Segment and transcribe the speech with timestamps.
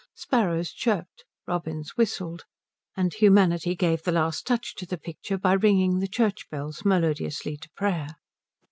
[0.15, 1.25] Sparrows chirped.
[1.45, 2.45] Robins whistled.
[2.97, 7.55] And humanity gave the last touch to the picture by ringing the church bells melodiously
[7.57, 8.07] to prayer.